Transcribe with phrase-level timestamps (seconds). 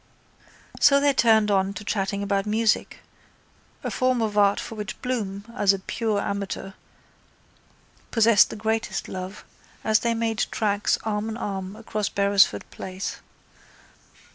[0.79, 3.01] So they turned on to chatting about music,
[3.83, 6.71] a form of art for which Bloom, as a pure amateur,
[8.09, 9.45] possessed the greatest love,
[9.83, 13.17] as they made tracks arm in arm across Beresford place.